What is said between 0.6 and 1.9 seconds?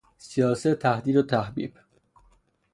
تهدید و تحبیب